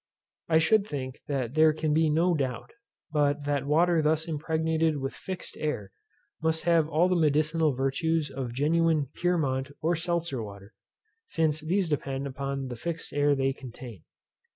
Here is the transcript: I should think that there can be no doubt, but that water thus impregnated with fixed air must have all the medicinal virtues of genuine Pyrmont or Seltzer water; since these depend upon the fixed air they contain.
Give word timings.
I 0.49 0.57
should 0.57 0.87
think 0.87 1.21
that 1.27 1.53
there 1.53 1.73
can 1.73 1.93
be 1.93 2.09
no 2.09 2.33
doubt, 2.33 2.73
but 3.11 3.45
that 3.45 3.67
water 3.67 4.01
thus 4.01 4.25
impregnated 4.27 4.97
with 4.97 5.13
fixed 5.13 5.55
air 5.57 5.91
must 6.41 6.63
have 6.63 6.89
all 6.89 7.07
the 7.07 7.15
medicinal 7.15 7.73
virtues 7.75 8.31
of 8.31 8.51
genuine 8.51 9.09
Pyrmont 9.13 9.69
or 9.79 9.95
Seltzer 9.95 10.41
water; 10.41 10.73
since 11.27 11.61
these 11.61 11.87
depend 11.87 12.25
upon 12.25 12.69
the 12.69 12.75
fixed 12.75 13.13
air 13.13 13.35
they 13.35 13.53
contain. 13.53 14.01